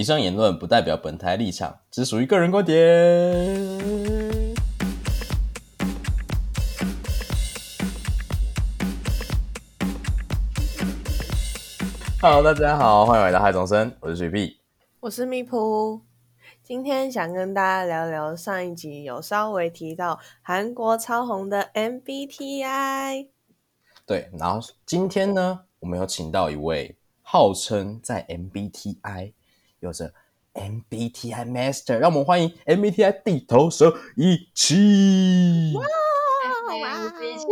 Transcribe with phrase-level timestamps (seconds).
[0.00, 2.74] 以上言论不代表本台立场，只属于个人观点。
[12.18, 14.56] Hello，大家好，欢迎来到嗨总生，我是水碧。
[15.00, 16.00] 我是咪噗，
[16.62, 23.26] 今天想跟大家聊聊上一集有稍微提到韩国超红的 MBTI。
[24.06, 29.34] 对，然后今天呢，我们有请到一位号称在 MBTI
[29.80, 30.12] 有着
[30.54, 35.74] MBTI Master，让我们欢迎 MBTI 地头蛇一起。
[36.70, 37.44] 哎我这一期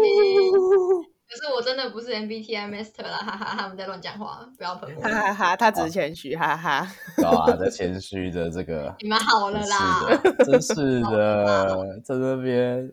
[1.29, 5.11] 可是我真的不是 MBTI Master 啦，哈哈，他们在乱讲话，不要喷我哈。
[5.11, 6.91] 哈哈，他只是谦虚，哈哈。
[7.23, 10.01] 啊，在谦虚的这个，你们好了啦，
[10.45, 12.93] 真是的，真是的，在这边。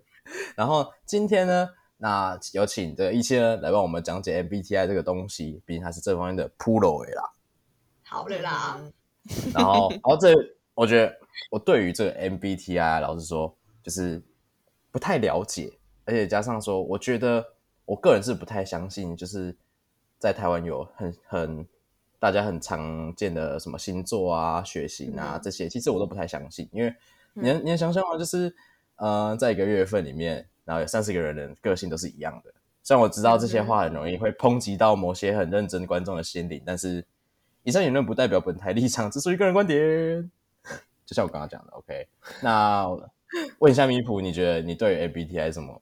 [0.55, 7.31] 然后今天呢，那有请这个一期呢来帮我们讲解 MBTI 这个东西，毕竟他是这方面的 pro 啦。
[8.04, 8.81] 好了啦，
[9.53, 10.34] 然后，然后这
[10.73, 11.15] 我觉得
[11.49, 14.21] 我对于这个 MBTI，老实说，就是
[14.91, 15.71] 不太了解，
[16.05, 17.46] 而且加上说，我觉得
[17.85, 19.55] 我个人是不太相信，就是
[20.20, 21.68] 在台湾有很很
[22.20, 25.41] 大家很常见的什么星座啊、血型啊嗯。
[25.41, 26.93] 这些，其实我都不太相信，因为
[27.34, 28.18] 你能你能想象吗？
[28.18, 28.53] 就是
[28.96, 32.53] 呃，在一个月份里面，然后有三十个人的个性都是一样的。
[32.81, 37.05] 虽然我知道这些话很容易会抨击到某些很认真观众的心灵，但是
[37.66, 40.32] 以上言论不代表本台立场，只属于个人观点。
[41.04, 42.08] 就像我刚刚讲的，OK。
[42.44, 42.88] 那
[43.58, 45.82] 问一下米普，你觉得你对 MBTI 什么？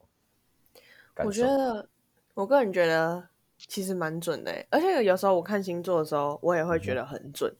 [1.17, 1.89] 我觉得，
[2.33, 7.53] 我个人觉得其实蛮准的欸，而且有时候我看星座的时候，我也会觉得很准。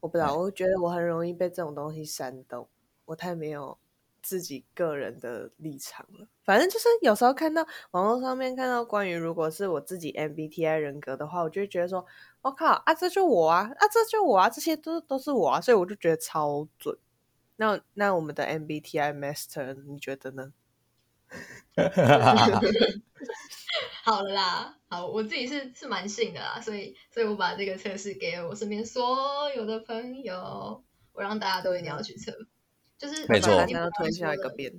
[0.00, 2.66] 我不知道，我觉得我很容易被这种东西煽动，
[3.04, 3.76] 我太没有
[4.22, 6.26] 自己个人的立场了。
[6.44, 12.04] 反正就是有时候看到网络上面看到关于如果是我自己 MBTI 人格的话，我就会觉得说，
[12.44, 16.94] 我靠啊，这就我啊，啊这就我啊，这些都都是我啊，所以我就觉得超准。
[17.56, 20.52] 那那我们的 MBTI Master，你觉得呢？
[24.04, 30.84] 好了啦，好，我自己是是蛮信的啦，所以所以我把这个测试给了我身边所有的朋友，
[31.14, 32.30] 我让大家都一定要去测，
[32.98, 34.70] 就是没错大你家都下一个边。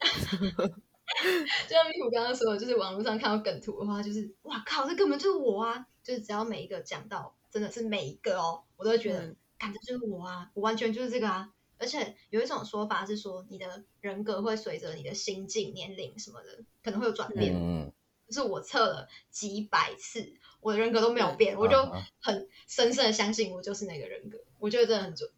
[0.00, 5.86] 就像咪虎刚刚说的，就是网络上看到梗图的话，就是哇靠，这根本就是我啊！
[6.04, 11.50] 就是只要每一个讲到，真的是每一个哦，我都会觉得嗯，感觉就是我啊，我完全就是这个啊。
[11.76, 17.52] 而且有一种说法是说，你的人格会随着你的心境、年龄什么的，可能会有转变。
[17.52, 17.90] 嗯，
[18.28, 21.76] 就是我测了几百次，我的人格都没有变，我就
[22.20, 25.28] 很深深的相信我就是那个人格，我觉得真的很准。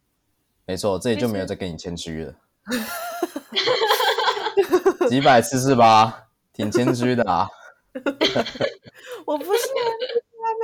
[0.67, 2.35] 没错，这里就没有再跟你谦虚了。
[5.09, 6.29] 几百次是吧？
[6.53, 7.49] 挺谦虚的啊。
[9.25, 9.61] 我不是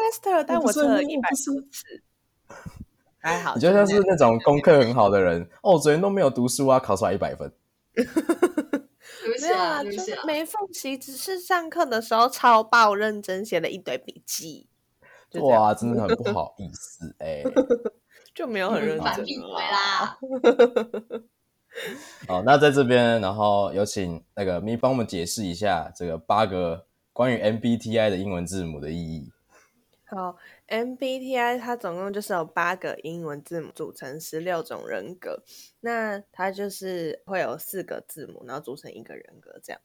[0.02, 2.02] Master，但我测了一百不是多次，
[3.20, 3.54] 还好。
[3.54, 7.52] 你就像是那种功课很好的人，哦，昨天都没有读书啊，考出来一百分。
[9.40, 9.82] 没有啊。
[9.84, 14.66] 就是没缝隙，只是上课的时候超爆认真，写了一堆笔记，
[15.40, 17.42] 哇，真的很不好意思哎、
[18.34, 20.00] 就没有很认真闭嘴啦。
[20.00, 20.18] 啦！
[22.26, 29.30] 好，那在这边，然后有请那个咪帮我们解释一下这个八个关于 MBTI 的英文字母的意义。
[30.14, 30.36] 好
[30.68, 35.42] ，MBTI 它总共就是有八个英文字母组成十六种人格，
[35.80, 39.80] 那它就是会有四个字母，然后组成一个人格这样。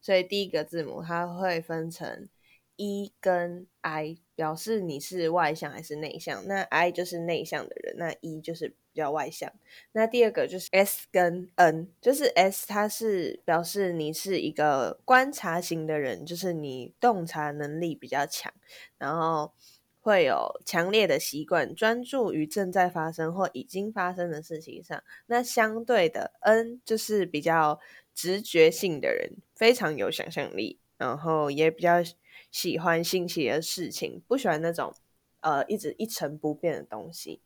[0.00, 2.28] 所以第一个字母它会分成
[2.76, 6.46] E 跟 I，表示你是外向还是内向。
[6.46, 9.52] 那 I 就是内向的人，那 E 就是比较外向。
[9.90, 18.52] 那第二个就是 S 跟 N，就是 S 它是表示你是一个观察型的人，就是你洞察能力比较强。
[18.98, 19.52] 然后
[20.02, 25.02] 会有强烈的习惯，专注于正在发生或已经发生的事情上。
[25.26, 27.80] 那相对的，N 就是比较
[28.14, 32.02] 直觉性的人，非常有想象力，然后也比较
[32.50, 34.92] 喜欢新奇的事情，不喜欢那种
[35.40, 37.40] 呃一直一成不变的东西。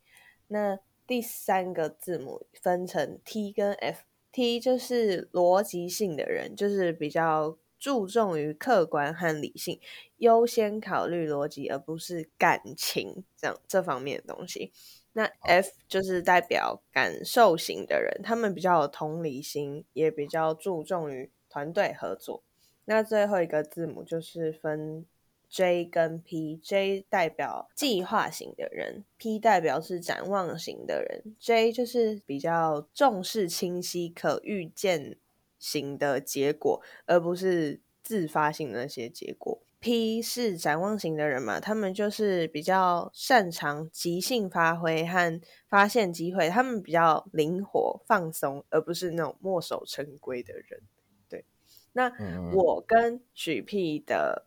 [0.49, 4.01] 那第三个字母分成 T 跟 F。
[4.33, 9.79] T 就是逻辑性的人，就是比较注重于客观和理性，
[10.17, 14.73] 优先考虑逻辑，而不是感情这样这方面的东西。
[15.13, 22.43] 那 F 就是代表感受型的人，他们比较有同理心，也比较注重于团队合作。
[22.87, 25.07] 那最后一个字母就是分
[25.49, 35.17] J 跟 P，J 代表计划型的人，P 代表是展望型的人，J 就是比较重视清晰、可预见
[35.59, 39.63] 型的结果，而不是自发性的那些结果。
[39.79, 50.83] P 是展望型的人嘛，他们就是比较擅长即兴发挥和发现机会，他们比较灵活放松，而不是那种墨守成规的人。
[51.29, 51.45] 对，
[51.93, 52.11] 那
[52.53, 54.47] 我跟许 P 的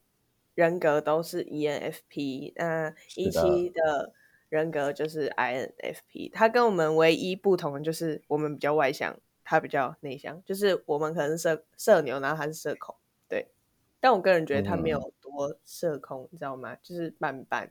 [0.55, 4.11] 人格都是 ENFP，那一期的
[4.49, 6.31] 人格就是 INFP。
[6.33, 9.17] 他跟我们唯一不同的就是我们比较外向，
[9.49, 12.95] 他比较内向，就是我们可能是社社牛，然后他是社恐。
[13.27, 13.51] 对
[13.99, 16.75] 但我个人觉得他没有多社恐，你知道吗？
[16.83, 17.67] 就是半半。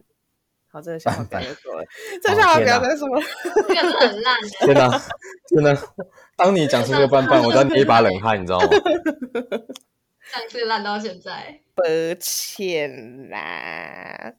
[0.67, 1.85] 好，这个笑话不要再说了，
[2.21, 4.37] 这个笑话不要再说了，这个很烂。
[4.59, 5.01] 真的，
[5.47, 5.77] 真的，
[6.35, 8.67] 当你讲出这个半半，我都捏一把冷汗，你知道吗？
[10.21, 11.85] 上次烂到现在，抱
[12.19, 14.35] 歉啦。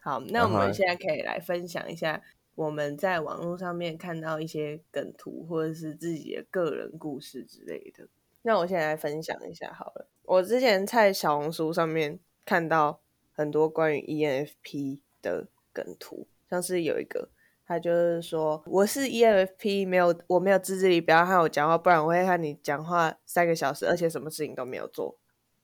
[0.00, 2.22] 好，那我们现在可以来分享一下
[2.54, 8.06] 我们在网络上面看到一些梗图，或者是自己的个人故事之类的。
[8.42, 10.06] 那我现在来分享一下好了。
[10.22, 13.00] 我之前在小红书上面看到
[13.32, 17.30] 很多关于 ENFP 的梗图，像是有一个，
[17.66, 25.18] 他就是说我是 ENFP，没有我没有自制力，不要和我讲话，不然我会和你讲话三个小时，而且什么事情都没有做。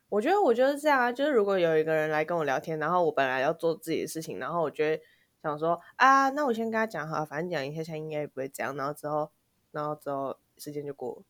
[0.09, 5.03] 我觉得我就是这样啊，就是如果有一个人来跟我聊天，然后我本来要做自己的事情，然后我觉得
[5.43, 9.31] 想说啊，那我先跟他讲好，反正讲一下下应该也不会这样，然后之后，
[9.71, 11.23] 然后之后时间就过了。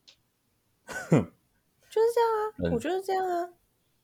[1.90, 3.50] 就是这样啊，我觉得这样啊。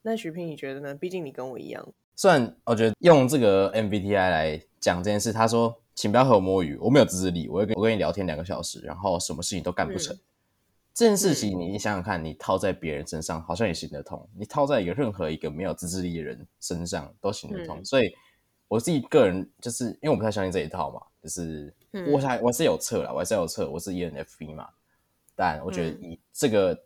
[0.03, 0.95] 那徐平，你觉得呢？
[0.95, 1.93] 毕竟你跟我一样。
[2.15, 10.17] 虽然我觉得用这个 MBTI 来讲这件事，他说：“请不要和我摸鱼，我没有自制力，我会跟我跟你聊天两个小时，然后什么事情都干不成。”
[10.95, 17.85] 这件事情，你你想想看，你套在别人身上好像也行得通，你套在一个任何一个没有自制力的人身上都行得通。
[17.85, 18.15] 所以
[18.69, 21.73] 我自己个人就是因为我不太相信这一套嘛，就是
[22.09, 24.69] 我还我是有测了，我还是有测，我是 ENFP 嘛，
[25.35, 26.79] 但我觉得以这个。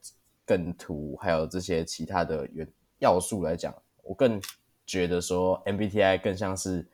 [0.46, 2.66] 梗图还有这些其他的元
[2.98, 3.72] 要素来讲，
[4.02, 4.42] 我更
[4.84, 6.84] 觉得说 MBTI 更像是，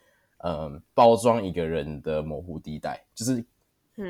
[0.45, 3.43] 嗯，包装一个人的模糊地带，就是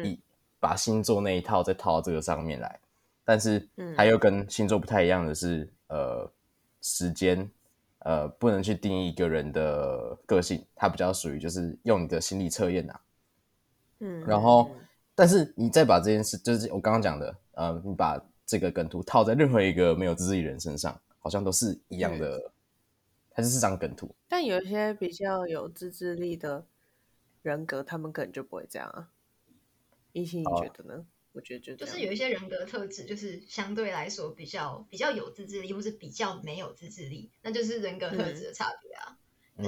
[0.03, 0.19] 以
[0.59, 2.81] 把星座那一套再套到这个上面来。
[3.25, 6.29] 但是，它又跟星座不太一样的是，呃，
[6.83, 7.49] 时间，
[8.07, 13.01] 呃，不能去定义一个人的个性，它比较属于就是用你的心理测验啊。
[13.99, 14.71] 嗯，然后，
[15.15, 18.23] 但是你再把这件事，就是我刚刚讲的，呃，你把。
[18.49, 22.53] 这个梗图套在任何一个没有自制力人身上，好像都是一样的，
[23.33, 24.15] 还是是张梗图。
[24.29, 26.65] 但有一些比较有自制力的
[27.43, 29.09] 人格，他们可能就不会这样啊。
[30.13, 31.05] 一心，你觉得呢？
[31.37, 39.19] 我觉得就就是有一些人格特质，就是相对来说比较比较有自制力，或是比较没有自制力，那就是人格特质的差别啊。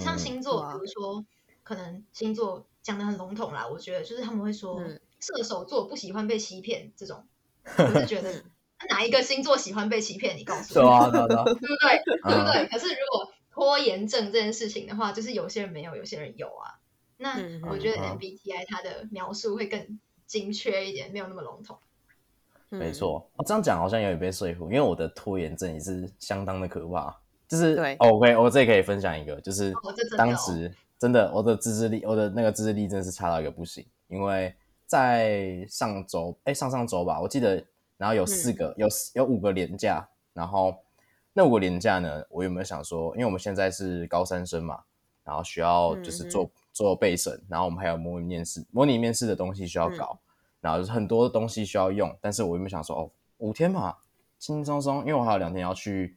[0.00, 1.24] 像星座，比如说，
[1.62, 4.82] 可能星座讲的很笼统啦，我觉得就是他们会说
[5.20, 7.26] 射手座不喜欢被欺骗这种，
[7.76, 8.42] 我是觉得。
[8.88, 10.36] 哪一个星座喜欢被欺骗？
[10.36, 11.44] 你告诉我， 对不对？
[12.04, 12.68] 对不对？
[12.68, 16.78] 可是如果拖延症这件事情的话，就是有些人没有，有些人有啊。
[17.16, 17.34] 那
[17.68, 21.76] 我觉得 MBTI 它的描述会更精确一点，没有那么笼统。
[22.68, 27.18] 没错，我这样讲好像有点被说服，因为我的拖延症也是相当的可怕。
[27.48, 29.74] 就是对，OK，我这里可以分享一个，就是
[30.16, 33.84] 当时真的我的自制力，我的那个自制力真的是差到一个不行。
[34.06, 34.54] 因为
[34.86, 37.64] 在上周，哎，上上周吧，我记得。
[37.98, 40.72] 然后有四个，有有五个年假，然后
[41.32, 44.84] 那五个年假呢，我有没有想说，因为我们现在是高三生嘛，
[45.24, 46.48] 然后需要就是做
[46.78, 50.16] 做备审，然后我们还有模拟面试，模拟面试的东西需要搞，
[50.60, 53.96] 然后很多东西需要用，但是我有没有想说，哦，五天嘛，
[54.38, 56.16] 轻轻松松，因为我还有两天要去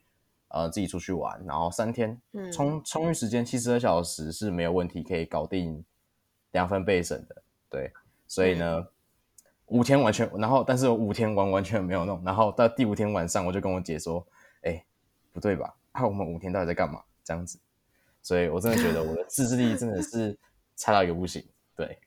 [0.49, 2.21] 呃自己出去玩，然后三天
[2.53, 5.83] 充充裕时间，七十二小时是没有问题可以搞定
[6.51, 7.91] 两份备审的，对，
[8.27, 8.85] 所以呢。
[9.67, 14.21] 五天完全，然后但是五天完完全没有弄，然后到第五天晚上我就跟我姐说
[14.63, 14.83] ：“哎，
[15.31, 15.73] 不对吧？
[15.93, 17.01] 啊，我们五天到底在干嘛？
[17.23, 17.57] 这样子。”
[18.21, 20.37] 所以我真的觉得我的自制力真的是
[20.81, 21.45] 差到一个不行。
[21.75, 21.99] 对，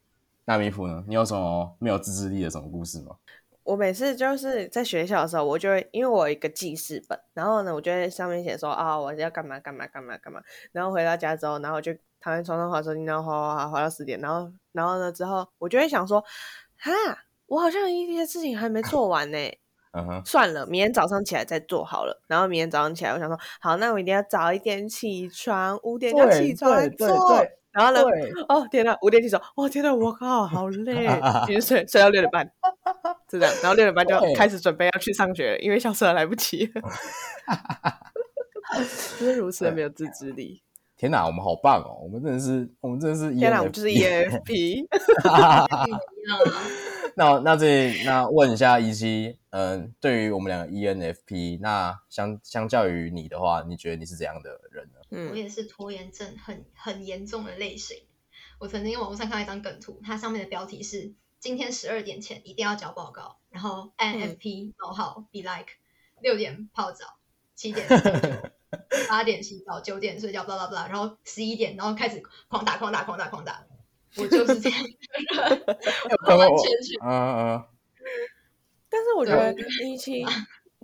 [0.45, 1.05] 那米普呢？
[1.07, 3.15] 你有什么没有自制力的什么故事吗？
[3.63, 10.43] 我每次就是在学校的时候，我就会因为我有一个记事本，然后呢，我就在上面写说啊，我要干嘛干嘛干嘛干嘛。
[10.73, 16.21] 然后回到家之后，然后我就躺在床上划手机，然后划划划划到十点，然后然后呢之后，我就会想说，
[16.77, 16.91] 哈。
[17.47, 19.39] 我好像有一些事情还没做完呢，
[19.93, 22.23] 嗯哼，算了，明天早上起来再做好了。
[22.27, 27.07] 然后明天早上起来，我想说，好，那我一定要早一点起床，五点就起床做。
[27.75, 28.01] 然后呢，
[28.49, 31.07] 哦天呐，五点起床，哦天呐，我靠，好累，
[31.47, 32.49] 继续睡，睡到六点半，
[33.31, 33.53] 是这样。
[33.63, 36.83] 然后六点半就开始准备要去上学了，因为校车来不及了。
[39.19, 40.63] 就是如此的没有自制力。
[40.97, 41.99] 天哪，我们好棒哦！
[42.03, 44.87] 我们真的是，我们真的是 ENFP，天哪，我们就是 ENFP。
[47.17, 55.01] 那那这那问一下一期，嗯，对于我们两个 ENFP，那相相较于你的话，你觉得你是怎样的人呢？
[55.11, 58.05] 嗯，我也是拖延症很很严重的类型。
[58.59, 65.67] 我曾经在网络上看到一张梗图，它上面的标题是“今天十二点前一定要交报告”，然后 INFP 冒号 be like
[66.21, 67.19] 六点泡澡，
[67.55, 68.31] 七点喝酒，
[69.09, 73.67] 八点洗澡，九点睡觉，巴拉巴拉，然后十一点，然后开始狂打狂打狂打狂打。
[74.17, 74.89] 我就是这样的
[75.49, 75.65] 人，
[76.29, 77.09] 完完全全。
[77.09, 77.65] 嗯嗯。
[78.89, 79.53] 但是我觉得
[79.85, 80.25] 一起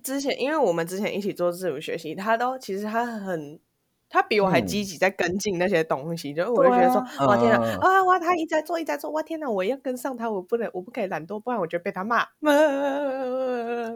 [0.02, 3.60] 之前，因为我们之前一起做自主学习，他都其实他很，
[4.08, 6.34] 他比我还积极在跟进那些东西。
[6.34, 12.26] 就我就觉得说，哇天哪啊哇，他一直在做一直在做，哇天哪，我要跟上他，我不能我不可以懒惰，不然我就被他骂。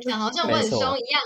[0.01, 1.21] 讲好像我很凶一样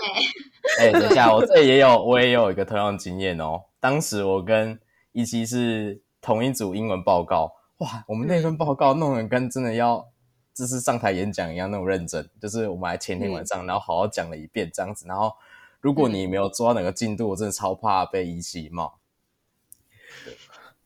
[0.79, 0.85] 哎。
[0.85, 3.65] 哎，等一下，我这也有我也有一个同样经验哦。
[3.79, 4.79] 当时我跟
[5.11, 7.58] 一期是同一组英文报告。
[7.79, 10.07] 哇， 我们那份报告弄得跟真的要
[10.53, 15.33] 就是上台演讲一样那种认真，就是我们还前天晚上然后好好讲了一遍这样子，然后
[15.81, 18.91] 如果你没有做到哪个进度，我真的超怕被遗弃嘛。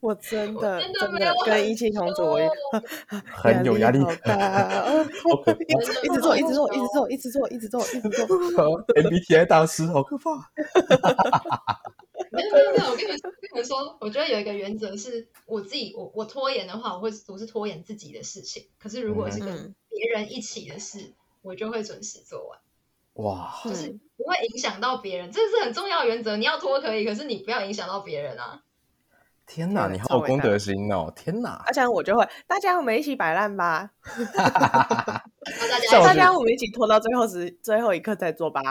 [0.03, 2.37] 我真的真的跟一期同组，我
[3.31, 4.83] 很有压力，好大，
[6.03, 8.27] 一直做一直做一直做一直做一直做一直做
[8.95, 10.51] ，MBTI 大师好可怕。
[12.31, 13.17] 没有没有没有，我跟你
[13.63, 22.59] 说，我觉得有一个原则是，我自己我我拖延的话，我会总是拖延自己的事情，可是如果是跟别人一起的事，我就会准时做完。
[23.13, 26.35] 哇，就是不会影响到别人，这是很重要的原则。
[26.35, 28.63] 你要拖可以，可是你不要影响到别人啊。
[29.45, 31.11] 天哪，你好有公德心哦！
[31.15, 33.91] 天哪，而且我就会，大家我们一起摆烂吧。
[35.91, 38.61] 大家我们一起拖到最后时最后一刻再做吧。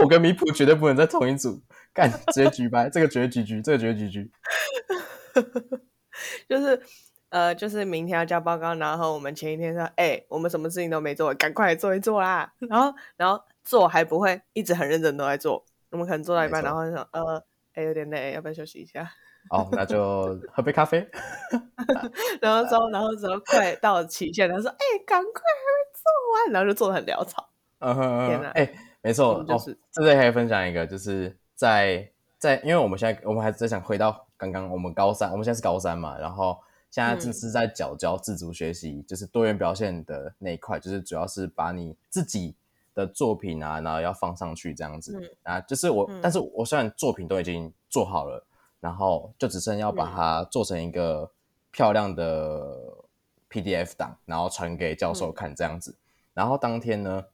[0.00, 1.62] 我跟米普绝对不能在同一组。
[1.94, 4.30] 干，直接举白，这个绝对举举，这个绝对举举。
[6.48, 6.82] 就是
[7.30, 12.52] 呃，就是明天要交报告，然后我们前一天说，哎，我们什么事情都没做，赶快做一做啦。
[12.58, 17.42] 然后，然后做还不会一直很认真都在做，我们可能做到一半，然后就说，呃，
[17.74, 19.10] 哎，有点累，要不要休息一下？
[19.50, 21.06] 哦，那就喝杯咖啡。
[22.40, 24.76] 然后之后，然后之后快到期限，他说，哎，
[25.06, 27.48] 赶快做完，然后就做的很潦草。
[27.78, 28.72] 嗯哼，天哪，哎，
[29.02, 31.36] 没错，就是这里还以分享一个，就是。
[31.58, 36.58] 在在，因为我们现在我们还在想回到刚刚我们高三，我们现在是高三嘛，然后
[36.90, 42.54] 现在正是在教教自主学习，就是多元表现的那一块，就是主要是把你自己
[42.94, 48.44] 的作品啊，然后要放上去这样子啊，就是我，但是我虽然作品都已经做好了，
[48.86, 51.32] 然后就只剩要把它做成一个
[51.72, 53.04] 漂亮的
[53.50, 55.96] PDF 档，然后传给教授看这样子，
[56.34, 57.24] 然后当天呢，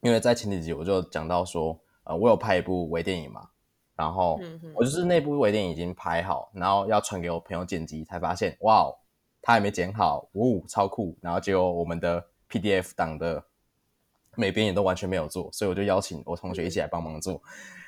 [0.00, 1.78] 因为在前几集我就讲到说。
[2.04, 3.50] 呃，我有拍一部微电影嘛，
[3.94, 4.40] 然后
[4.74, 8.90] 我就是那部微电影已经拍好，然后要传给我朋友剪辑，才发现哇，
[9.42, 11.14] 他还没剪好，呜，超酷！
[11.20, 13.44] 然后结果我们的 PDF 档的
[14.36, 17.42] 美编也都完全没有做，所以我就邀请我同学一起来帮忙做。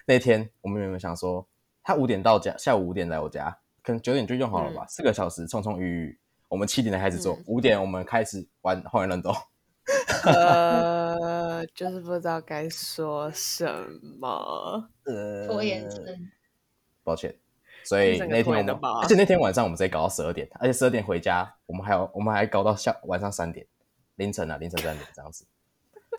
[0.05, 1.47] 那天我们有没有想说，
[1.83, 4.87] 他五点到家，下午五点来我家，可能九点就用好了吧？
[4.87, 9.35] 四个小时匆匆雨雨，我们七点才开始做，五点我们开始玩荒野乱斗。
[10.25, 13.67] 呃， 就是不知道该说什
[14.19, 14.89] 么。
[15.05, 16.05] 呃，拖延症，
[17.03, 17.35] 抱歉。
[17.83, 23.67] 所以那天我们，而且那天晚上我们直接搞到十二点，而且十二点回家，我们还有我们还搞到下晚上三点，
[24.17, 25.47] 凌晨啊，凌晨三点这样子，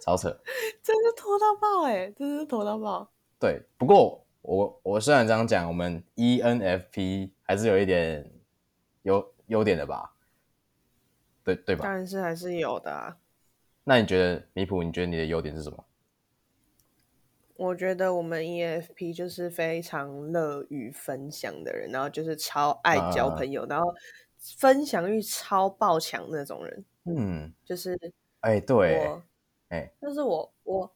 [0.02, 0.30] 超扯。
[0.82, 3.08] 真是拖到爆哎，真是拖到爆。
[3.40, 8.32] 对，不过我我虽然这样讲，我们 ENFP 还是有一点
[9.04, 10.16] 优优点的吧？
[11.44, 11.82] 对对吧？
[11.84, 12.92] 但是还是有的。
[12.92, 13.18] 啊
[13.84, 14.84] 那你觉得米普？
[14.84, 15.84] 你觉得你的优点是什么？
[17.56, 23.92] 我觉得我们 EFP 就是非常乐于分享的人，然后就是超爱交朋友，然后
[24.38, 26.86] 分享欲超爆强那种人。
[27.06, 27.98] 嗯，就是
[28.42, 29.10] 哎，对，
[29.70, 30.92] 哎，就是我我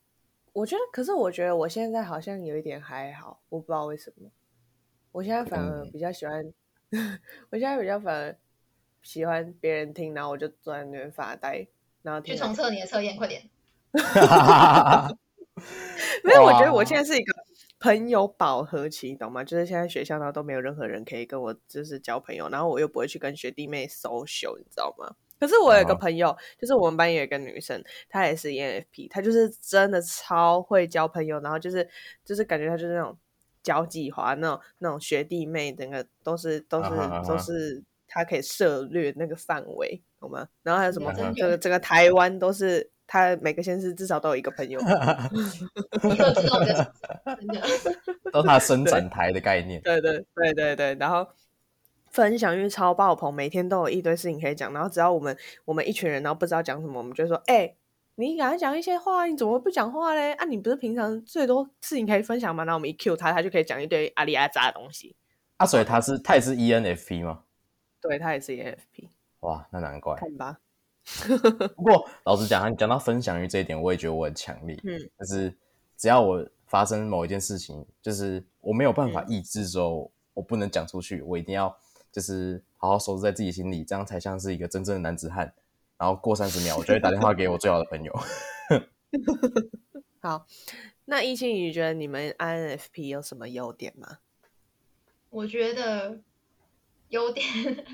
[0.56, 4.32] 我觉得，可是我觉得我现在好像有一点还好，我不知道为什么。
[5.12, 6.42] 我现在反而比较喜欢，
[7.52, 8.38] 我现在比较反而
[9.02, 11.68] 喜欢别人听，然后我就坐在那边发呆。
[12.04, 13.42] 然后去重测你的测验，快点！
[16.24, 17.34] 没有，我觉得我现在是一个
[17.80, 19.44] 朋友饱和期，懂吗？
[19.44, 25.16] 就是现在学校呢都没有任何人可以跟我就是交朋友，然后我又不会去跟学弟妹 social，你知道吗？
[25.40, 31.88] 可是我有一个朋友，就是我们班有一个女生，她也是 ENFP，她就是真的超会交朋友，然后就是
[32.24, 33.18] 就是感觉她就是那种
[33.64, 36.90] 交际花，那种那种学弟妹，整个都是都是
[37.28, 37.84] 都是。
[38.08, 40.48] 她可以涉略那个范围，好吗？
[40.62, 41.12] 然后还有什么？
[41.36, 44.80] 这个整个台湾都是他每个县市至少都有一个朋友，
[46.00, 47.62] 都知道我在想什么真的。
[48.32, 49.82] 都是他伸展台的概念。
[49.82, 51.28] 对对对对对，然后
[52.16, 57.76] 分享欲超爆棚，每天都有一堆事情可以讲，然后只要我们我们一群人，然后不知道讲什么，我们就说，哎、
[58.16, 60.32] 你赶快讲一些话，你怎么不讲话嘞？
[60.32, 62.64] 啊，你不是平常最多事情可以分享吗？
[62.64, 65.14] 然后我们一 Q 他，他就可以讲一堆阿里阿扎的东西。
[65.58, 67.44] 啊，所以他是他也是 E ENFP 吗？
[68.00, 69.10] 对他也是 ENFP，
[69.42, 70.16] 哇，那难怪。
[70.16, 70.58] 看吧。
[71.76, 74.80] 不过老实讲，你讲到分享欲这一点，我也觉得我很强力。
[74.86, 75.54] 嗯，就是
[75.98, 81.78] 只要我发生某一件事情，就是我没有办法嗯抑制之后，我不能讲出去，我一定要
[82.16, 85.54] 就是好好收拾在自己心里，这样才像是一个真正的男子汉。
[85.98, 88.14] 然后过三十秒，我就会打电话给我最好的朋友。
[90.24, 90.46] 好，
[91.04, 94.20] 那一心，你觉得你们 INFP 有什么优点吗？
[95.30, 96.22] 我觉得
[97.10, 97.46] 优点，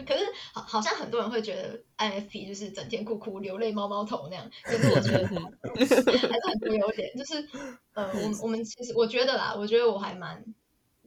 [0.06, 0.24] 可是
[0.54, 5.26] 好好像很多人会觉得 INFP 就是整天哭哭流泪猫猫头那样，可是我觉得
[5.74, 7.44] 还是很多优点，就是
[7.94, 10.46] 呃，我我们其实我觉得啦，我觉得我还蛮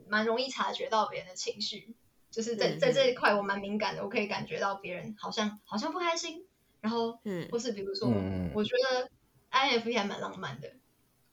[0.09, 1.95] 蛮容易察觉到别人的情绪，
[2.35, 6.45] 就是在嗯在这一块我蛮敏感的，我可以感觉到别人好像好像不开心，
[6.81, 9.09] 然后嗯，或是比如说，嗯我觉得
[9.53, 10.73] INFP 还蛮浪漫的，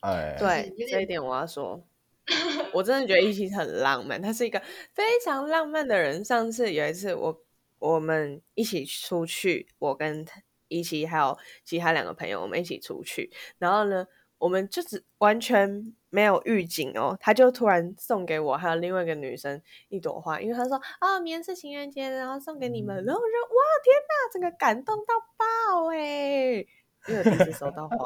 [0.01, 1.83] 哎，对这一点我要说，
[2.71, 4.61] 我真的觉得一心很浪漫，他是一个
[4.93, 6.23] 非常浪漫的人。
[6.23, 7.43] 上次有一次我
[7.79, 10.23] 我们一起出去，我跟
[10.67, 14.05] 一起还有其他两个朋友，我们一起出去，然后呢，
[14.41, 26.65] 我们就只完全没有预警哦，他就突然送给我还有另外一个女生一朵花，因为他说啊，明天是情人节，然后送给你们，然后我就哇天哪，整个感动到爆哎，
[27.07, 27.97] 因为我第一次收到花。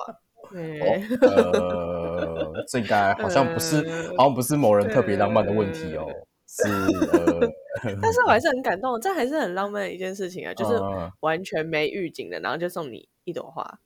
[0.52, 0.86] 对哦，
[2.54, 6.06] 呃，这应该 好像不是，呃好像不是某人特别浪漫的问题哦，
[6.48, 7.50] 是呃，
[8.00, 13.80] 但是我还是很感动，这还是很浪漫的一件事情啊，就是嗯完全没预警的，然后就送你一朵花。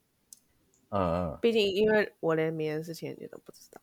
[0.89, 3.81] 嗯嗯，毕竟因为我连明天是情人节都不知道。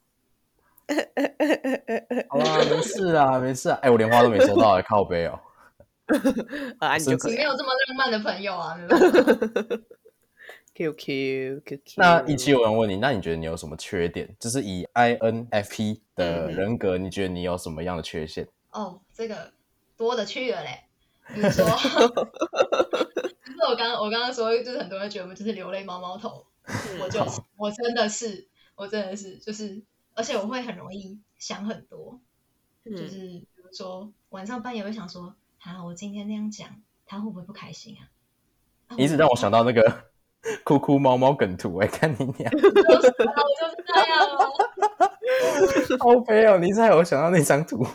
[2.28, 5.38] 好啦，没事啊，没事啊，哎，我连花都没收到，靠背哦。
[6.78, 9.78] 啊，你就你没有这么浪漫的朋友啊，没办法。
[10.74, 11.94] QQ QQ。
[11.96, 14.28] 那一期有人问你，那你觉得你有什么缺点？
[14.38, 18.46] 就是以 INFP 的嗯人格，你觉得你有什么样的缺陷？
[18.72, 19.50] 哦，这个
[19.96, 20.82] 多的去了嘞。
[21.34, 21.72] 比如说，就
[23.52, 26.55] 是我刚我刚刚说，就是很多人觉得我们就是流泪猫猫头，嗯
[27.00, 29.82] 我就是我真的是我真的是就是，
[30.14, 32.20] 而且我会很容易想很多，
[32.84, 38.08] 就嗯是比如说晚上半夜会想说，啊，我今天那样讲，他会不会不开心啊？
[38.88, 40.10] 啊你一直让我想到那个
[40.64, 44.46] 哭哭猫猫梗图，哎，看你俩 我就是啊我就是这样啊。
[45.98, 47.86] 好悲哦，你一直让我想到那张图。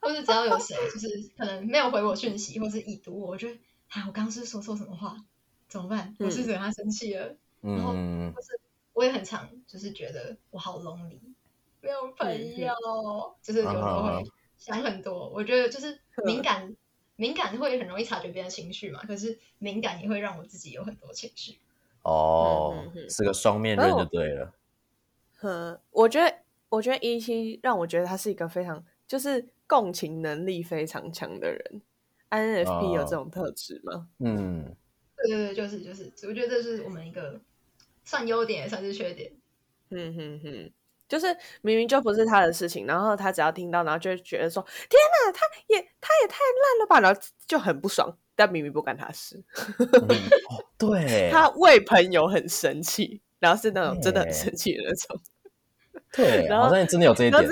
[0.00, 3.54] 或是只要有谁就是可能没有回我讯息，或是已读我，我就会
[3.88, 5.16] 啊，我刚刚是说错什么话，
[5.68, 6.14] 怎么办？
[6.20, 7.36] 我是惹他生气了？
[7.62, 8.58] 然后嗯，或是
[8.92, 11.18] 我也很常就是觉得我好 lonely，
[11.80, 12.74] 没有朋友，
[13.42, 14.24] 就是有时候会
[14.58, 15.28] 想很多。
[15.28, 16.74] 我觉得就是敏感，
[17.16, 21.58] 敏感会很容易察觉别人情绪嘛，可是敏感也会让我自己有很多情绪。
[22.02, 24.54] 哦嗯嗯，嗯是个双面人就对了。
[25.42, 26.34] 嗯，我觉得
[26.68, 31.82] 我觉得一期让我觉得他是一个非常就是共情能力非常强的人。
[32.30, 34.08] INFP 有这种特质吗？
[34.18, 34.76] 嗯，
[35.16, 37.40] 对对对，就是就是，我觉得这是我们一个
[38.10, 39.30] 算优点也算是缺点。
[39.90, 40.72] 嗯哼哼，
[41.08, 41.28] 就是
[41.62, 49.40] 明明就不是他的事情，然后他只要听到，然后就会觉得说：“天哪，他也他也太烂了吧！”然后就很不爽，但明明不干他事，
[49.78, 50.08] 嗯
[50.50, 55.20] 哦对，他为朋友很生气，然后是那种真的很生气的那种。
[56.12, 57.48] 对，然后好像真的有这一点。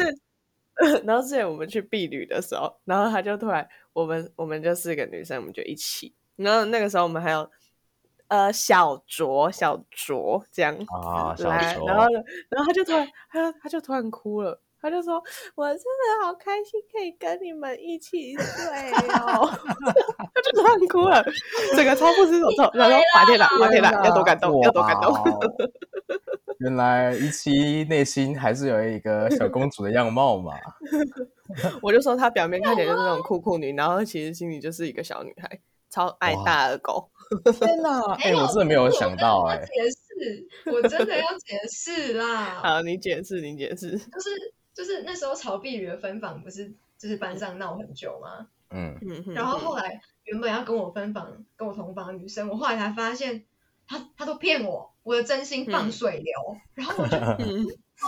[1.04, 7.50] 然后之前我们去避旅的时候，然后他就突然，我们我们就四个女生，我们就一起，然后那个时候我们还有
[8.28, 14.60] 呃小卓小卓这样啊来，然后呢，然后他就突然他他就突然哭了。
[14.80, 15.20] 他就说
[15.56, 19.50] ：“我真的好开心，可以跟你们一起睡哦。
[20.32, 21.20] ”他就突然哭了，
[21.74, 22.70] 整个超不知所措。
[22.74, 25.12] 然后马天娜，马天了要多感动，要多感动。
[26.62, 30.52] 原来一期内心还是有一个小公主的样貌嘛。
[31.82, 35.58] 我就说她表面看起来就是那种酷酷女，然后其实心里就是一个小女孩，
[35.90, 37.10] 超爱大耳狗。
[37.52, 38.12] 天哪！
[38.20, 42.60] 哎、没有我真的没有想到哎、我真的要解释，我真的要解释啦。
[42.62, 43.96] 好，你解释，你解释。
[43.98, 44.30] 就是
[44.74, 48.48] 就是那时候曹碧宇的分房不是就是班上闹很久吗？
[48.70, 53.44] 嗯，嗯哼然后后来原本要跟我分房、跟我同房的女生，我后来才发现
[53.86, 56.34] 她她都骗我，我的真心放水流，
[56.74, 57.46] 然后我就 好嗯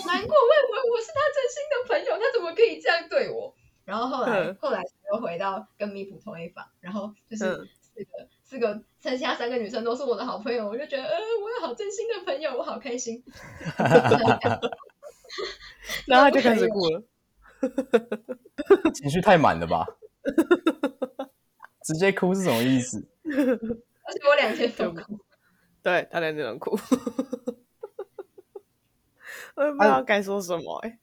[0.06, 3.54] 难过，我以为我是他真心的朋友，他怎么可以这样对我？
[3.84, 13.22] 然后后来嗯后来又回到跟米普同一房，然后就是嗯四个四个剩下三个女生都是我的好朋友，我就觉得呃，我有好真心的朋友，我好开心。
[16.04, 17.00] 然后他就开始哭了，
[18.92, 19.86] 情绪太满了吧？
[21.84, 22.98] 直接哭是什么意思？
[23.22, 25.20] 而且我两天都哭，
[25.80, 26.76] 对他两天都哭，
[29.54, 30.98] 我也不知道该说什么哎、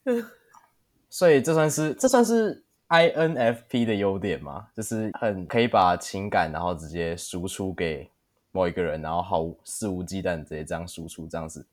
[1.09, 4.67] 所以这算是这算是 INFP 的优点吗？
[4.75, 8.09] 就是很可以把情感然后直接输出给
[8.51, 11.65] 某一个人，然后毫无肆无忌惮直接这样输出，这样子。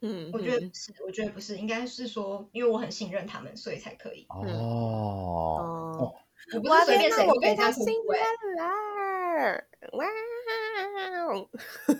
[0.00, 4.26] 嗯，我觉得不是，我觉得不是，应该是说，因为我很信任他们，所以才可以。
[4.30, 6.14] 哦，哦，
[6.54, 7.94] 我不是随便谁都可以这样哭信。
[7.94, 8.18] 任
[8.56, 10.06] 了，哇！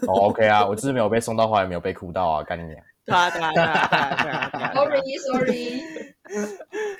[0.08, 2.82] 哦，OK 啊，我就是没有被送到花也，没有被哭到啊，干你娘！
[3.06, 5.82] 对啊，对啊，对啊，对啊，对啊，对啊 Sorry，Sorry，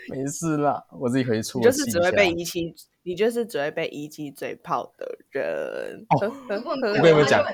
[0.09, 6.05] 没事啦，我自己回去出你就是只会被遗弃，你就是只会被遗弃嘴炮的人。
[6.09, 7.45] 哦我跟你们讲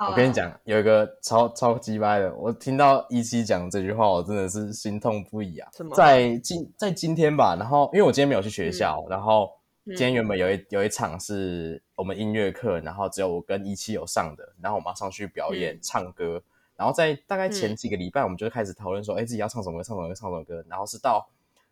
[0.00, 5.84] 我我跟你，讲，有一个超超鸡掰的，我听到一七讲这句话，我真的是心痛不已啊什！
[5.84, 9.50] 么在今在今天吧，然后因为我今天没有去学校，然后
[9.84, 16.42] 嗯今天原本有一有一场是我们音乐课，然后只有我跟一七有上的，然后我们要上去表演、嗯唱歌，
[16.76, 21.28] 然后在大概前嗯几个礼拜，我们就开始讨论说，哎、自己要唱什么歌，唱什么歌，唱什么歌，然后是到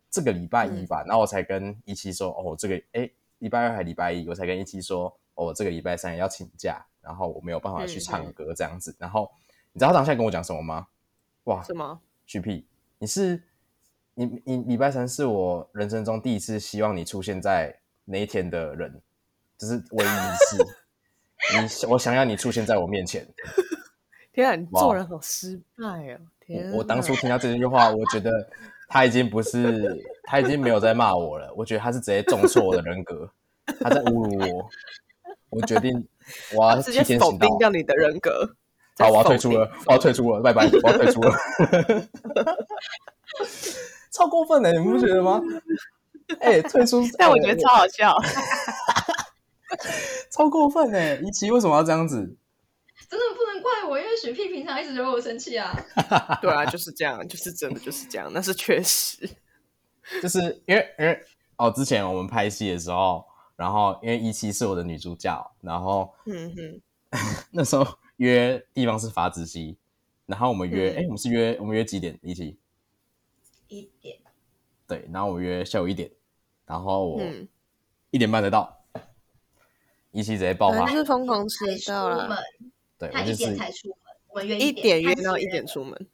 [0.09, 9.31] 这个礼拜一嗯吧，然后我才跟一七说，哦，这个哎礼拜二还礼拜一，我才跟一七说，哦，我这个礼拜三要请假，然后我没有办法去嗯唱嗯歌这样子，然后
[9.71, 10.87] 你知道他当下跟我讲什么吗？
[11.45, 11.99] 哇，什么？
[12.25, 12.65] 徐屁，
[12.97, 13.41] 你是
[14.13, 19.01] 你你礼拜三是我人生中第一次希望你出现在那一天的人，
[19.57, 23.27] 这是唯一一次，你我想要你出现在我面前。
[24.31, 26.19] 天啊，你做人好失败哦！
[26.39, 28.31] 天我我当初哪听到这句话，我觉得
[28.89, 33.29] 他已经不是，他已经没有在骂我了，我觉得他是直接重挫我的人格，
[33.79, 34.69] 他在侮辱我。
[35.51, 36.05] 我决定，
[36.55, 37.57] 我要直接否定。
[37.57, 38.55] 掉你的人格。
[38.99, 41.31] 好，我要退出了，我要退出了，拜拜，我要退出了。
[44.11, 45.41] 超过分的，你们不觉得吗？
[46.39, 48.13] 哎、退出， 但我觉得超好笑。
[50.31, 51.15] 超过分哎！
[51.23, 52.35] 一期为什么要这样子？
[53.09, 55.75] 真的不能怪我，因为许屁平常一直惹我生气啊。
[56.41, 59.27] 对啊，就是这样，就是真的就是这样，那是确实。
[60.21, 61.19] 就是因为因为
[61.57, 66.81] 哦，之前我们拍戏的时候，然后因为一期是我的女主角，然后嗯哼，
[67.51, 67.85] 那时候
[68.17, 69.77] 约地方是法子溪，
[70.25, 72.17] 然后我们约，嗯哎、我们是约我们约几点？
[72.21, 72.57] 一期
[73.67, 74.17] 一点，
[74.87, 76.09] 对，然后我约下午一点，
[76.65, 77.47] 然后我嗯，
[78.11, 78.83] 一点半才到，
[80.11, 82.41] 一期直接爆发是疯狂迟到了，，
[82.99, 86.07] 对他一点才出门，我们约一点，点约到一点出门，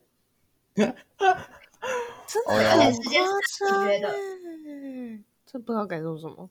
[1.17, 1.36] 哦
[2.48, 3.21] 而且哟，时间
[4.02, 6.50] 是这不知道该说什么，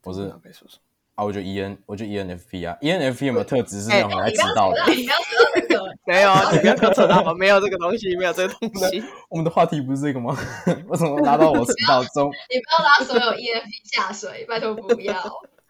[0.00, 0.82] 不是该说什么。
[1.16, 4.76] 啊，我觉得 E N，我觉得 E N F P 啊，E N F P 有没有特质是哎那种很爱你不要迟到的？
[4.76, 5.74] 扯到，你不要扯到人格。
[6.04, 9.02] 没有啊，你不要 扯到我，没有这个东西，没有这个东西。
[9.30, 10.36] 我们的话题不是这个吗？
[10.88, 12.30] 为什么拉到我迟到中？
[12.50, 15.14] 你不要拉所有 ENFP 下水，拜托不要。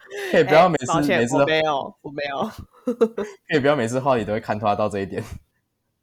[0.32, 2.50] 可以不要每次每次都没有，我没有。
[3.48, 5.22] 可以不要每次话题都会看拖到这一点。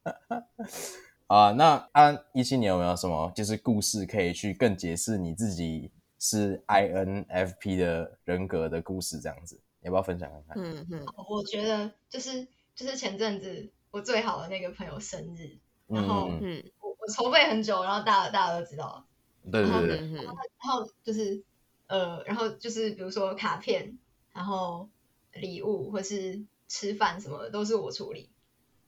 [1.27, 5.89] 啊，那安一七年有没有什么就是故事可以去更解释你自己
[6.19, 9.19] 是 INFP 的人格的故事？
[9.19, 10.63] 这样子，要不要分享看看？
[10.63, 19.03] 嗯嗯我觉得就是就是前阵子我最好的那个朋友生日，嗯然后嗯嗯我我筹备很久，然后大家大家都知道，
[19.45, 20.27] 嗯，对对对然
[20.69, 21.41] 后就是
[21.87, 23.97] 呃，然后就是比如说卡片，
[24.31, 24.89] 然后
[25.33, 28.29] 礼物或是吃饭什么的都是我处理，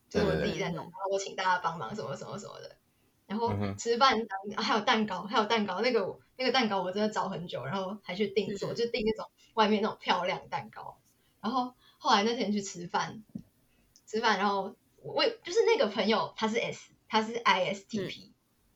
[0.09, 2.75] 就是我自己在弄，然后我请大家帮忙什么什么什么的。
[3.27, 10.99] 然后吃饭当还有蛋糕，还有蛋糕，那个我那个蛋糕我真的找很久，然后还去订做，嗯就订那种外面那种漂亮蛋糕。
[11.41, 13.23] 然后后来那天去吃饭，
[14.05, 18.29] 吃饭，然后我我就是那个朋友他是 S，他是 ISTP，、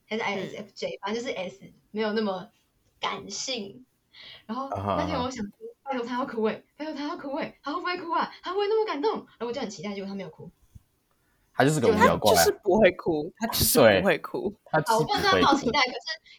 [0.08, 2.50] 他是 ISFJ，、反正就是 S，没有那么
[3.00, 3.86] 感性。
[4.46, 5.54] 然后那天我想说，
[5.84, 8.32] 拜托他要哭哎、拜托他要哭哎、他会不会哭啊？
[8.42, 9.14] 他会不会那么感动？
[9.14, 10.50] 然后我就很期待，结果他没有哭。
[11.54, 14.56] 他就是个无就聊怪啊，就是不会哭，他 就是不会哭。
[14.66, 15.46] 他好，我不能这就是不会哭。
[15.46, 15.82] 样抱期待，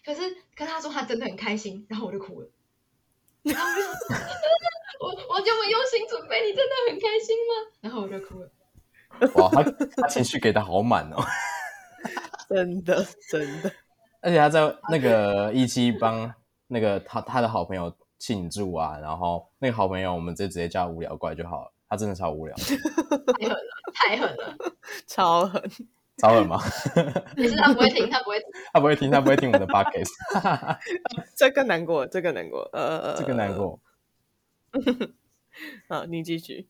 [0.05, 2.49] 可是可是可是他说他真的很开心，然后我就哭了。
[3.43, 3.83] 然后我就
[5.07, 7.73] 我我这么用心准备，你真的很开心吗？
[7.81, 8.51] 然后我就哭了。
[9.35, 9.63] 哇，他
[9.97, 11.23] 他情绪给的好满哦，
[12.49, 13.71] 真的真的，
[14.23, 16.33] 而且他在那个一期帮
[16.71, 24.57] 那个他他的好朋友庆祝啊，然后那个好朋友我们就直接叫无聊怪就好了，他真的超无聊，太狠了，太狠了！
[25.07, 25.63] 超狠。
[26.19, 26.59] 超狠吗？
[27.35, 28.47] 可是他不会听，他不会听。
[28.75, 30.11] 他不会听，他不会听我们的 podcast，
[31.35, 32.69] 这更难过，这更难过。
[32.75, 33.81] 呃，这个难过。
[35.89, 36.69] 好，你继续。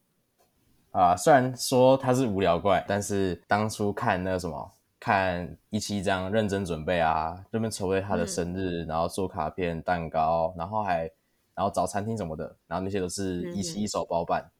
[0.92, 11.10] 啊，虽然说他是无聊怪，但是当初看那个什么，看一期这样认真准备啊，这边筹备他的生日，然后做卡片、蛋糕，然后还
[11.54, 14.50] 然后找餐厅什么的，然后那些都是一期一手包办，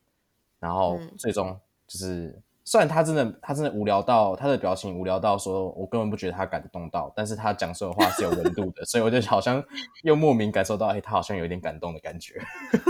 [0.58, 1.54] 然后最终
[1.86, 9.62] 就是，虽然他真的他真的无聊到他的表情无聊到说，我根本不觉得他感动到，但是他讲说的话是有温度的，所以我就好像
[10.04, 12.40] 又莫名感受到，哎，他好像有一点感动的感觉。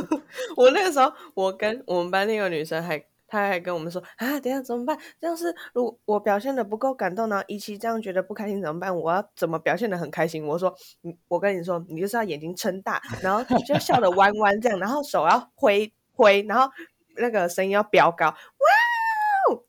[0.56, 3.04] 我那个时候，我跟我们班那个女生还。
[3.30, 4.98] 他还跟我们说啊，等下怎么办？
[5.18, 8.94] 这样是如果我表现的不够感动呢，一期这样觉得不开心怎么办？
[8.94, 10.44] 我要怎么表现的很开心？
[10.44, 16.68] 我说，你我跟你说，你就是要眼睛撑大，然后就笑的弯弯这样，然后手要挥挥，然后
[17.16, 18.36] 那个声音要飙高，哇！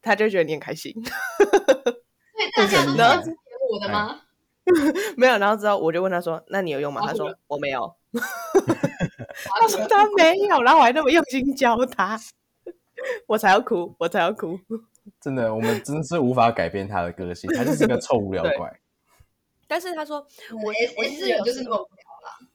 [0.02, 0.93] 他就觉得你很开心。
[1.02, 3.36] 对，大家都是学
[3.71, 4.21] 我的吗？
[5.17, 7.02] 没有，然后之后我就问他说，那你有用吗？
[7.06, 7.95] 他说我没有。
[9.60, 12.19] 他说他没有，然后我还那么用心教他。
[13.28, 14.60] 我才要哭，我才要哭！
[15.19, 18.80] 真的，我们真的是无法改变他的个性，他就是个臭无聊怪。
[19.67, 20.17] 但是他说，
[20.52, 22.47] 我我是人就是那么无聊了。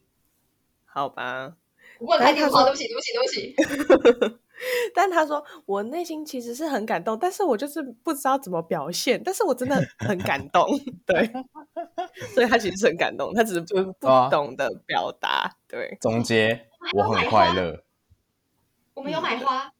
[0.85, 1.53] 好吧，
[1.99, 4.37] 我开电话，对不起，对不起，对不起。
[4.95, 9.21] 但他说，我内心其实是很感动，但是我就是不知道怎么表现。
[9.23, 10.65] 但是我真的很感动，
[11.05, 11.29] 对。
[12.33, 15.55] 所以他其实是很感动，他只是不不懂得表达。
[15.67, 17.83] 对，总结，我很快乐。
[18.95, 19.71] 我们有买花。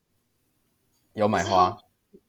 [1.17, 1.75] 有买花，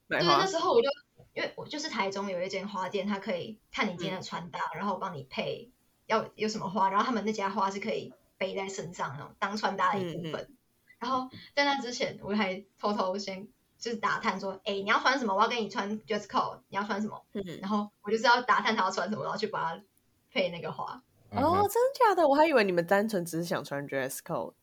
[0.09, 0.89] 对，那时候我就
[1.35, 5.71] 因为我就是台中有一间花店，它可以看你今天的穿搭，然后帮你配
[6.07, 10.51] 要有什么花，然后他们那家花是可以背在身上那种当穿搭的一部分。
[10.99, 13.47] 然后在那之前，我还偷偷先
[13.79, 15.35] 就是打探说，哎，你要穿什么？
[15.35, 17.23] 我要给你穿 dress code，你要穿什么？
[17.61, 19.85] 然后我就是要打探他要穿什么，然后去帮他
[20.33, 21.03] 配那个花。
[21.33, 22.27] 哦，真的假的？
[22.27, 24.55] 我还以为你们单纯只是想穿 dress code。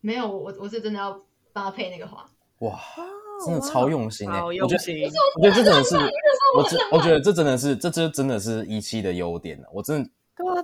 [0.00, 1.20] 没有，我我是真的要
[1.52, 2.26] 帮他配那个花。
[2.60, 2.80] 哇。
[3.44, 4.42] 真的超用心哎！
[4.42, 4.76] 我觉得，
[5.36, 5.96] 我觉得这真的是，
[6.56, 9.68] 我真我觉得这真的是，这这真的是一期的优点了。
[9.72, 10.02] 我真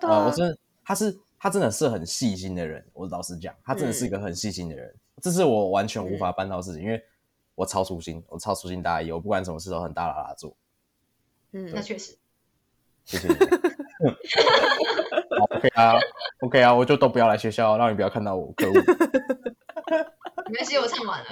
[0.01, 2.85] 的， 啊，我真的，他是他真的是很细心的人。
[2.93, 4.95] 我老实讲，他真的是一个很细心的人。
[5.23, 7.03] 这是我完全无法办到的事情，因为
[7.55, 10.57] 我超粗心，我超粗心大意，我不管什么事都很大啦啦做。
[11.53, 12.17] 嗯，那确实。
[13.05, 13.35] 谢谢你。
[15.41, 15.95] OK 啊
[16.41, 18.73] ，OK 啊，我就都不要来学校，让你不要看到我，可恶。
[20.51, 21.27] 没关系，我唱完了。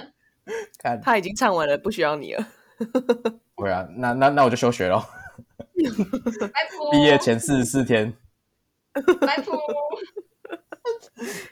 [0.77, 2.47] 看，他已经唱完了，不需要你了。
[3.55, 5.03] 对啊，那那那我就休学喽。
[6.91, 8.13] 毕业前四十四天。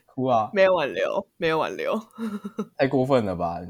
[0.05, 0.51] 哭啊！
[0.53, 1.97] 没有挽留，没有挽留，
[2.77, 3.61] 太过分了吧？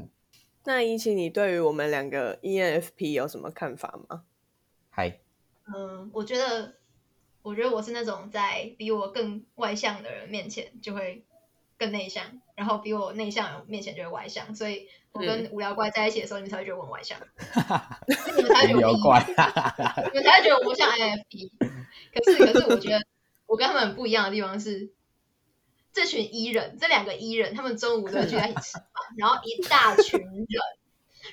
[0.64, 4.24] 那一起，你对于我们两个 ENFP 有什么看法吗？
[4.90, 5.20] 嗨。
[5.72, 6.74] 嗯，我觉得，
[7.42, 11.24] 我觉得我是那种在比我更外向的人面前就会。
[11.82, 17.18] 更内向，然后比我内向面前就会外向，所以我跟无聊怪在一起的时候，你们才会觉得我很外向。
[18.06, 21.50] 你们才觉得我，你们才会觉得我像 IFP。
[22.14, 23.04] 可是，可是我觉得
[23.46, 24.92] 我跟他们不一样的地方是，
[25.92, 30.46] 这群 E 人，这两个 E 人，他们中午都会聚在一起吃饭，然后一大群人，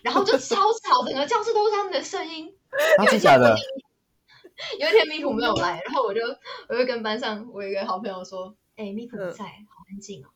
[0.02, 2.56] 然后就超吵，整个教室都是他们的声音。
[3.08, 3.56] 真假的？
[4.80, 6.22] 有一天咪普没有来，然后我就
[6.68, 10.30] 我就跟班上我一个好朋友说：“哎，咪普不在，好安静哦。”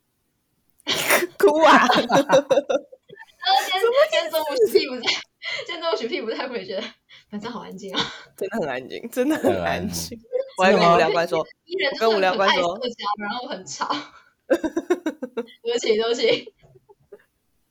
[1.37, 1.87] 哭啊！
[1.87, 5.01] 然后今天今天中午许屁不在，
[5.65, 6.83] 今天中午许屁不在，我也觉得
[7.29, 7.99] 反正好安静啊，
[8.37, 10.17] 真的很安静，真的很安静。
[10.57, 11.45] 我还跟无聊怪说，
[11.99, 12.79] 跟无聊怪说，
[13.17, 13.89] 然后很吵。
[14.47, 16.53] 对不起，对不起。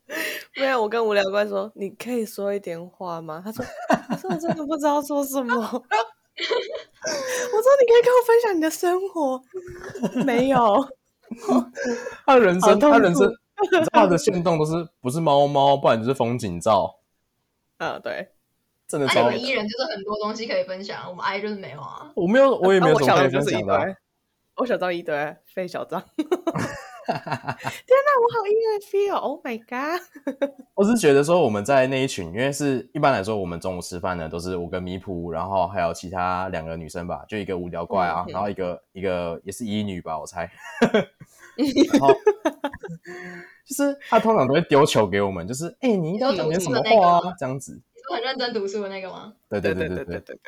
[0.57, 3.41] 没有，我跟无聊怪说，你可以说一点话吗？
[3.45, 3.65] 他说，
[4.09, 5.55] 他说我真的不知道说什么。
[5.55, 5.83] 我说，
[7.81, 9.43] 你可以跟我分享你的生活。
[10.25, 10.59] 没有。
[12.27, 13.33] 他人生，他人生，
[13.93, 16.99] 他的线动都是不是猫猫，不然就是风景照。
[17.79, 18.29] 啊，对，
[18.87, 19.31] 真的超。
[19.31, 22.13] 艺人就是很多东西可以分享，我们 I 就是没有啊。
[22.15, 23.97] 我没有，我也没有什么可以分享的。
[24.57, 26.03] 我小张一堆，费小张。
[27.07, 30.01] 天哪，我好音乐 feel！Oh my god！
[30.75, 40.51] 我是觉得说我们在那一群，因为是一般来说，我们中午吃饭呢，都是我跟米普，然后还有其他两个女生吧，就一个无聊怪啊，然后一个一个也是医女吧，我猜。
[41.93, 42.09] 然后
[43.67, 47.81] 就是他通常都会丢球给我们，就是哎，你一定要讲点什么话啊，这样子。
[48.11, 49.33] 很认真读书的那个吗？
[49.49, 50.39] 对对对对对对对。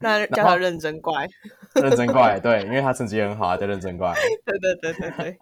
[0.00, 1.28] 那叫他认真怪，
[1.74, 4.14] 认真怪，对，因为他成绩很好，叫认真怪。
[4.44, 5.38] 对对对对对。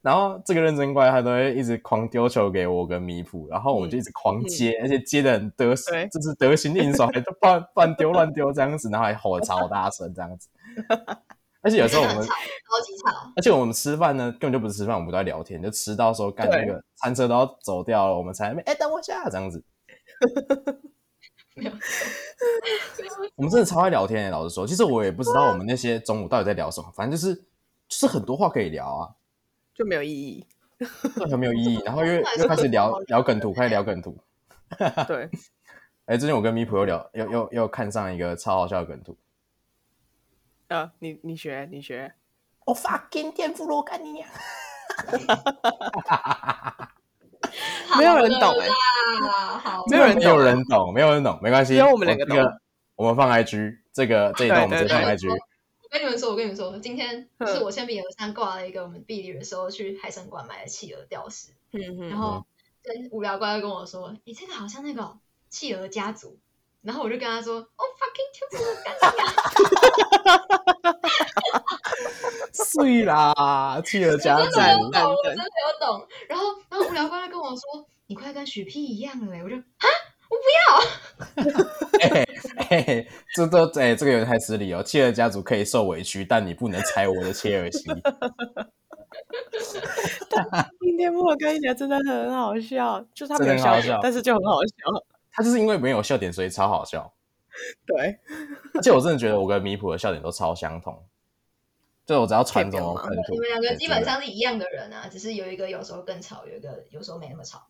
[0.00, 10.48] 然后这个认真怪，他都会一直狂丢球给我跟米普，然后我们就一直狂接，而且接的很得，就是得心应手，还乱乱丢乱丢这样子，然后还吼的超大声这样子。
[11.62, 13.32] 而且有时候我们超级吵。
[13.34, 19.64] 而且我们吃饭呢，根本就不是吃饭，我们都在聊天，就吃到时候干对那个餐车都要走掉了，我们才哎、诶等我一下这样子。
[21.54, 21.72] 没有，
[23.36, 27.34] 我们真的超爱聊天、欸，老实说，其实我也不知道我们那些中午到底在聊什么，反正就是
[27.88, 29.14] 就是很多话可以聊啊，
[29.74, 30.46] 就没有意义。
[31.16, 31.80] 这很没有意义。
[31.86, 34.18] 然后又又开始聊聊梗图，开始聊梗图。
[35.06, 35.30] 对，
[36.06, 39.16] 哎、最近我跟咪普又聊，又又又看上一个超好笑的梗图。
[40.68, 42.12] 呃，你你学你学，
[42.66, 44.28] 我 fucking 颠覆了，我干你娘！
[47.98, 48.68] 没有人懂哎、
[49.90, 52.52] 没有人没有人懂，没有人懂，没关系，只有我们两个这个懂。
[52.96, 55.16] 我们放 IG，这个这一段我们直接放对。
[55.16, 55.30] 对 IG。
[55.82, 61.50] 我跟你们说，我跟你们说，今天是我铅笔盒上挂了一个我们毕业的时候去海参馆买的企鹅吊饰，
[62.10, 62.44] 然后
[62.82, 65.18] 跟无聊怪跟我说：“你这个好像那个哦
[65.50, 66.38] 企鹅家族。”
[66.82, 68.48] 然后我就跟他说：“哦 fucking t o
[68.84, 69.06] 干你
[70.82, 71.62] 啊
[72.52, 74.50] 碎啦，企鹅家族。
[74.50, 75.48] 赞我懂，我真的有
[75.86, 76.33] 懂。”然后，然后无聊怪跟
[77.54, 80.74] 我说：“你快跟许屁一样了嘞！”我就啊，
[82.00, 82.26] 哎
[82.68, 84.82] 哎，这都 哎，这个有点太失礼哦。
[84.82, 87.84] 切尔家族可以受委屈，但你不能踩我的切尔西。
[90.80, 94.72] 今天我跟你讲，真的很好笑，就是他真没有笑点的很好笑，但是就很好笑。
[95.30, 97.14] 他就是因为没有笑点，所以超好笑。
[97.86, 98.18] 对，
[98.74, 101.00] 而且我真的觉得我跟米普的笑点都超相同。
[102.06, 107.66] 就我只要传什么可梗图，你们两个基本上是一样的人啊，只是有一个有时候更吵，有一个有时候没那么吵。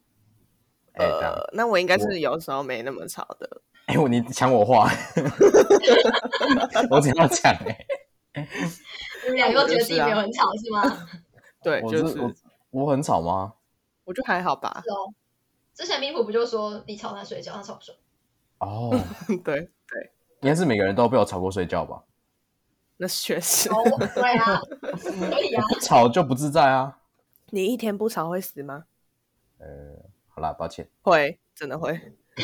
[0.95, 3.63] 呃，那我应该是有时候没那么吵的。
[3.87, 4.91] 哎，我你抢我话，
[6.91, 7.53] 我只要抢
[8.33, 8.49] 哎，
[9.25, 11.09] 你们两个都觉得自己没有很吵是吗？
[11.63, 12.33] 对，就是我
[12.71, 13.53] 我很吵吗？
[14.05, 14.83] 我就还好吧。
[14.85, 15.15] 是哦。
[15.75, 17.95] 之前明普不就说你吵他睡觉，他吵不睡？
[18.59, 18.91] 哦，
[19.45, 22.03] 对 对，应该是每个人都被我吵过睡觉吧？
[22.97, 23.69] 那确实。
[23.71, 23.75] 哦，
[24.15, 24.61] 对啊，
[25.31, 25.65] 可以啊。
[25.83, 26.99] 吵就不自在啊。
[27.51, 28.85] 你一天不吵会死吗？
[29.59, 29.67] 呃
[30.29, 30.89] 好啦，抱歉。
[31.03, 32.01] 会，真的会。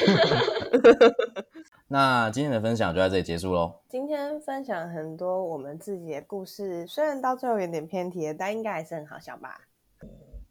[1.88, 3.80] 那今天的分享就在这里结束喽。
[3.88, 9.60] 今天分享很多我们自己的故事，虽然到最后有点偏题，但应该还是很好笑吧？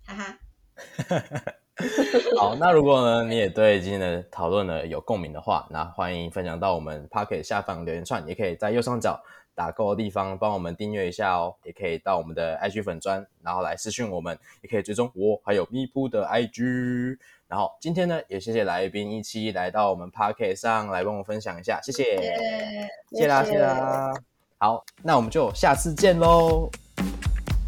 [0.06, 0.38] 哈哈，
[2.38, 9.24] 好，那如果呢你也对今天的讨论呢有共鸣的话，那欢迎分享到我们 p o c k e t 下方留言串，也可以在右上角
[9.60, 17.18] 打勾的地方帮我们订阅一下哦，也可以到我们的 IG 粉砖，然后来私讯我们，也可以追踪我还有咪噗的 IG。
[17.50, 24.14] 然后今天呢，也谢谢来宾一期来到我们 p o c k e t 上来帮我分享一下，谢谢，耶谢啦，谢啦。
[24.58, 26.70] 好，那我们就下次见喽，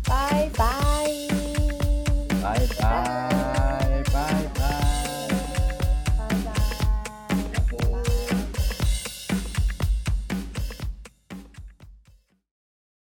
[0.07, 0.67] 拜拜。
[2.41, 3.30] 拜拜。